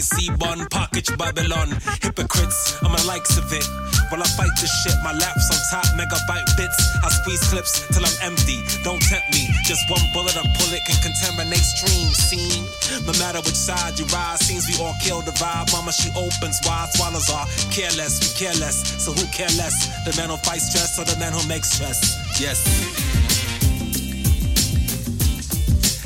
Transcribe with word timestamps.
see 0.00 0.30
bun, 0.36 0.66
package 0.70 1.12
Babylon. 1.18 1.68
Hypocrites, 2.00 2.80
I'm 2.82 2.94
a 2.94 3.02
likes 3.04 3.36
of 3.36 3.52
it. 3.52 3.66
While 4.08 4.22
I 4.22 4.28
fight 4.32 4.50
this 4.56 4.72
shit, 4.82 4.96
my 5.04 5.12
laps 5.12 5.46
on 5.52 5.60
top, 5.68 5.86
megabyte 5.92 6.56
bits. 6.56 6.78
I 7.04 7.08
squeeze 7.20 7.44
clips 7.52 7.86
till 7.92 8.04
I'm 8.04 8.32
empty. 8.32 8.58
Don't 8.82 9.02
tempt 9.02 9.28
me, 9.32 9.48
just 9.64 9.84
one 9.90 10.02
bullet, 10.14 10.36
I 10.36 10.42
pull 10.56 10.72
it 10.72 10.82
can 10.88 10.96
contaminate 11.04 11.60
streams. 11.60 12.16
Scene, 12.16 12.64
no 13.04 13.12
matter 13.20 13.38
which 13.44 13.58
side 13.58 13.98
you 13.98 14.06
ride, 14.06 14.38
seems 14.40 14.66
we 14.68 14.82
all 14.82 14.94
kill 15.02 15.20
the 15.20 15.32
vibe. 15.32 15.70
Mama, 15.72 15.92
she 15.92 16.08
opens 16.16 16.58
wide, 16.64 16.88
swallows 16.94 17.28
are 17.28 17.46
careless, 17.70 18.20
we 18.24 18.28
care 18.40 18.56
less. 18.56 18.80
So 19.04 19.12
who 19.12 19.26
care 19.28 19.52
less? 19.60 19.88
The 20.04 20.16
man 20.16 20.30
who 20.30 20.36
fights 20.38 20.70
stress 20.70 20.98
or 20.98 21.04
the 21.04 21.18
man 21.18 21.32
who 21.32 21.46
makes 21.46 21.70
stress? 21.70 22.16
Yes. 22.40 23.29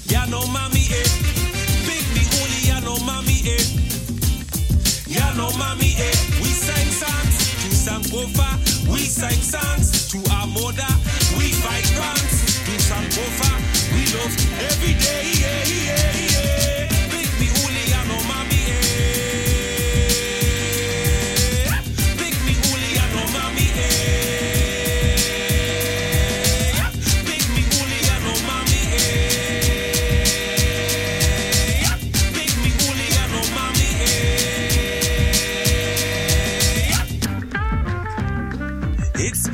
Ya 0.09 0.25
mommy, 0.47 0.85
eh? 0.91 1.09
know 2.81 2.99
mommy 3.05 3.41
eh. 3.47 3.65
Eh. 5.97 6.15
We 6.41 6.49
sing 6.49 6.91
songs 6.93 7.85
to. 7.85 8.59
We 8.91 9.01
sing 9.01 9.41
songs 9.41 10.09
to 10.13 10.19
our 10.33 10.47
mother. 10.47 10.93
We 11.39 11.53
fight 11.53 11.87
guns 11.97 12.44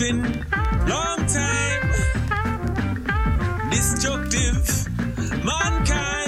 building. 0.00 0.22
Long 0.88 1.26
time. 1.26 1.90
Destructive. 3.70 4.88
Mankind. 5.44 6.19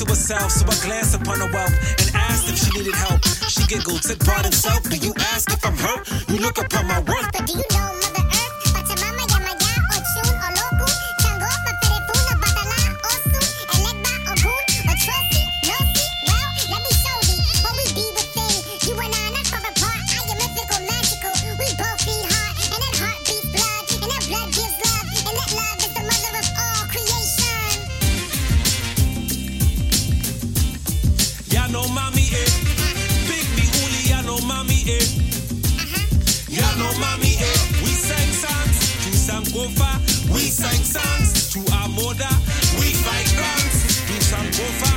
To 0.00 0.06
herself, 0.06 0.50
so 0.50 0.64
I 0.64 0.86
glanced 0.86 1.14
upon 1.14 1.40
her 1.40 1.52
wealth 1.52 1.72
and 1.98 2.14
asked 2.14 2.48
if 2.48 2.56
she 2.56 2.78
needed 2.78 2.94
help. 2.94 3.24
She 3.48 3.66
giggled, 3.66 4.02
took 4.02 4.18
part 4.20 4.46
in 4.46 4.52
self. 4.52 4.82
Do 4.88 4.96
you 4.96 5.12
ask 5.32 5.50
if 5.52 5.64
I'm 5.64 5.76
hurt? 5.76 6.08
You 6.28 6.38
look 6.38 6.58
upon 6.58 6.86
my 6.86 7.00
worth. 7.00 7.32
But 7.32 7.46
do 7.46 7.52
you 7.54 7.64
know 7.72 7.99
no 31.72 31.82
mami, 31.88 32.26
eh. 32.32 32.50
Big 33.28 33.46
B 33.54 33.62
Uli, 33.84 34.10
ya 34.10 34.22
no 34.22 34.38
mami, 34.40 34.82
eh. 34.88 34.98
Mm-hmm. 34.98 36.54
Ya 36.54 36.68
no 36.76 36.90
mami, 36.98 37.36
eh. 37.38 37.58
We 37.82 37.92
sang 37.94 38.32
songs 38.42 38.78
to 39.04 39.10
Sankofa. 39.14 39.90
We 40.34 40.40
sang 40.50 40.82
songs 40.84 41.50
to 41.52 41.60
our 41.76 41.88
mother. 41.88 42.34
We 42.78 42.92
fight 42.94 43.30
guns 43.36 43.76
to 44.06 44.14
Sankofa. 44.30 44.89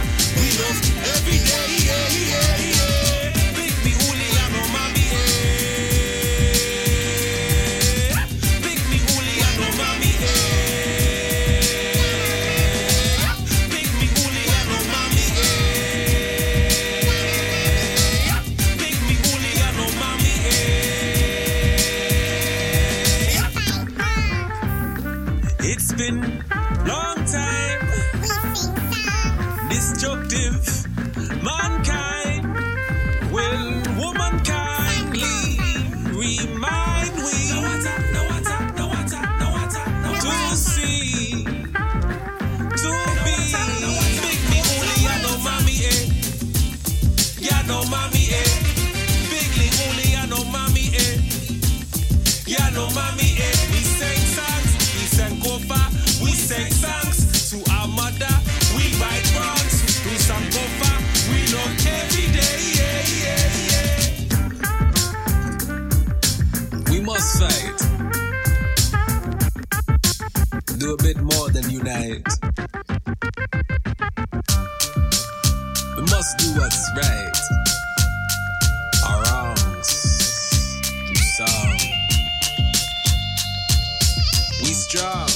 job. 84.93 85.28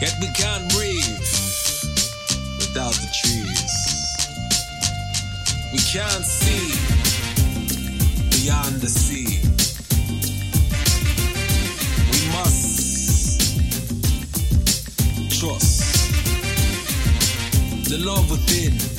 Yet 0.00 0.14
we 0.20 0.28
can't 0.28 0.72
breathe 0.72 1.18
without 2.60 2.94
the 2.94 3.10
trees. 3.12 3.72
We 5.72 5.78
can't 5.78 6.24
see 6.24 6.78
beyond 8.30 8.80
the 8.80 8.88
sea. 8.88 9.40
We 12.12 12.20
must 12.30 13.40
trust 15.40 15.80
the 17.88 17.98
love 17.98 18.30
within. 18.30 18.93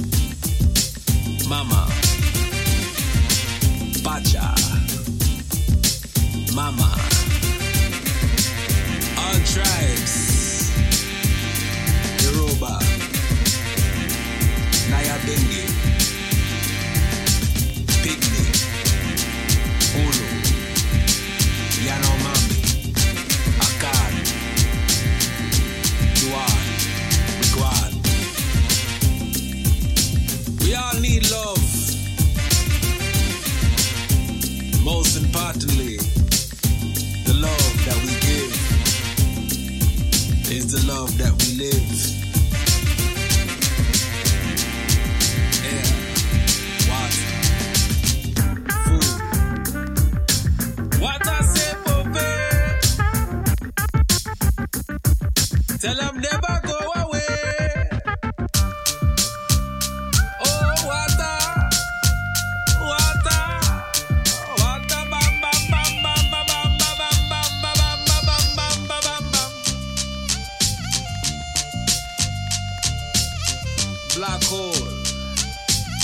Black 74.16 74.42
hole, 74.46 74.72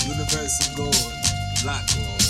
universe 0.06 0.68
of 0.68 0.76
gold, 0.76 1.12
black 1.62 1.88
hole. 1.88 2.21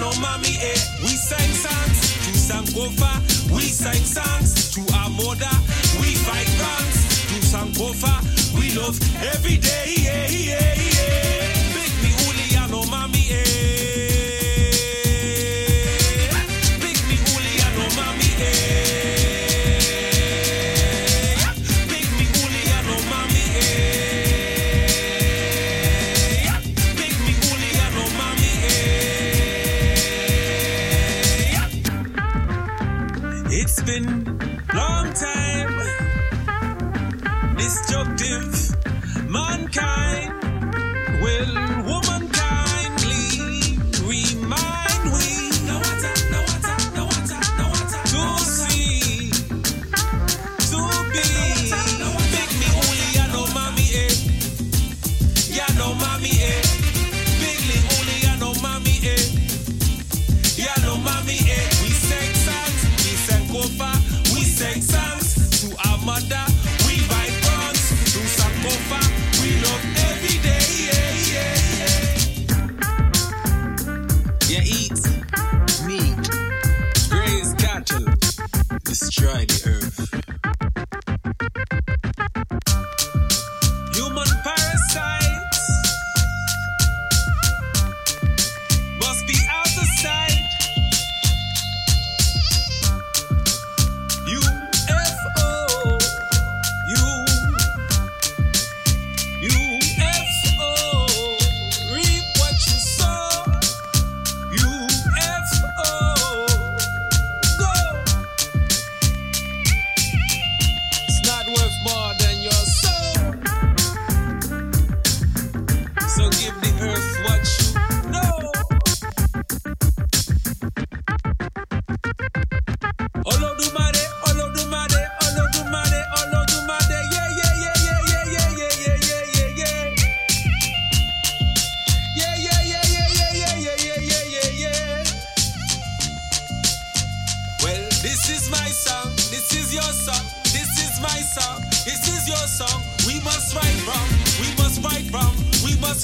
no 0.00 0.10
mommy, 0.20 0.56
eh. 0.60 0.78
We 1.02 1.08
sing 1.16 1.52
songs 1.64 1.98
to 2.24 2.30
Sankofa. 2.32 3.12
We 3.54 3.62
sing 3.62 4.04
songs 4.04 4.70
to 4.74 4.80
our 4.94 5.10
mother. 5.10 5.54
We 6.00 6.14
fight 6.14 6.48
songs 6.60 6.96
to 7.30 7.36
Sankofa. 7.52 8.14
We 8.58 8.72
love 8.74 8.98
every 9.34 9.56
day, 9.58 9.94
yeah, 9.98 10.28
yeah, 10.28 10.74
yeah. 10.76 11.74
Make 11.76 11.96
me 12.02 12.10
Uli, 12.26 12.70
no 12.70 12.84
mommy, 12.90 13.24
eh. 13.30 13.95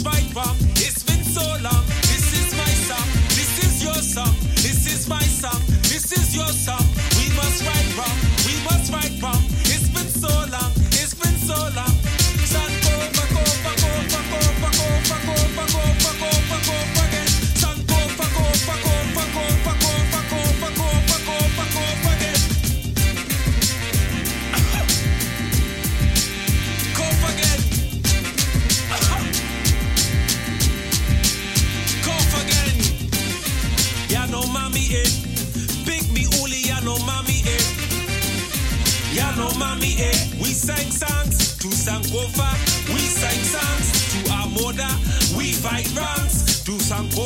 zwijg 0.02 0.32
van 0.32 0.61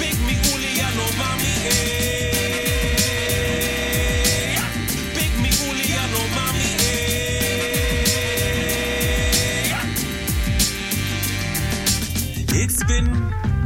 Big 0.00 0.16
me 0.26 0.34
uli 0.54 0.70
Yanomami, 0.80 1.52
eh. 1.70 1.76
Big 5.14 5.32
me 5.42 5.50
uli 5.68 5.84
Yanomami, 5.94 6.68
eh. 6.90 7.02
It's 12.62 12.80
been 12.84 13.08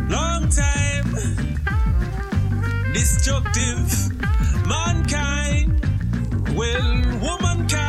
long 0.09 0.49
time 0.51 1.48
destructive 2.99 3.91
mankind 4.67 5.71
will 6.57 6.91
womankindly 7.23 7.88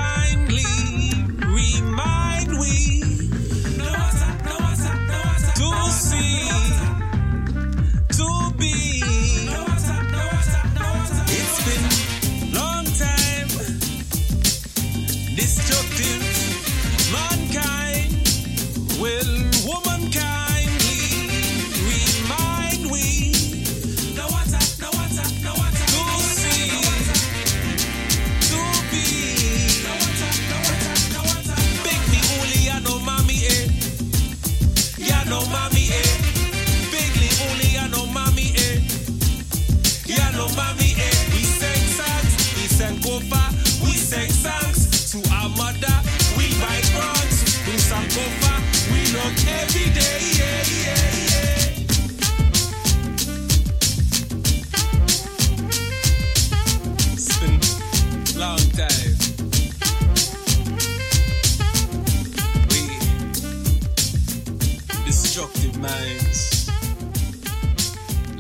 destructive 65.40 65.80
minds 65.80 66.70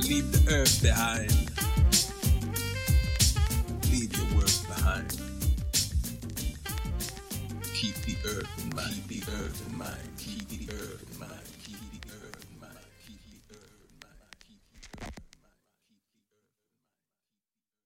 leave 0.05 0.29
the 0.33 0.53
earth 0.53 0.81
behind. 0.81 1.31
Leave 3.89 4.11
your 4.17 4.37
work 4.37 4.51
behind. 4.67 5.07
Keep 7.73 7.95
the 8.03 8.17
earth 8.27 8.63
in 8.63 8.75
mind. 8.75 8.95
Keep 9.07 9.25
the 9.25 9.31
earth 9.31 9.65
in 9.69 9.77
mind. 9.77 10.09
Keep 10.17 10.49
the 10.49 10.73
earth 10.73 11.05
in 11.13 11.19
mind. 11.19 11.58